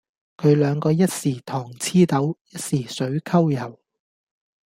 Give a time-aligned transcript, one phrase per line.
[0.35, 3.79] 佢兩個一時糖黐豆，一時水摳油